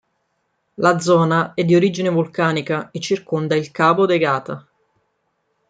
La 0.77 0.97
zona 0.97 1.53
è 1.53 1.63
di 1.63 1.75
origine 1.75 2.09
vulcanica 2.09 2.89
e 2.89 2.99
circonda 2.99 3.53
il 3.55 3.69
Cabo 3.69 4.07
de 4.07 4.17
Gata. 4.17 4.67